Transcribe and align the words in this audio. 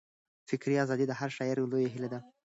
فکري 0.49 0.75
ازادي 0.83 1.05
د 1.07 1.13
هر 1.19 1.29
شاعر 1.37 1.57
لویه 1.71 1.89
هیله 1.93 2.09
ده. 2.13 2.19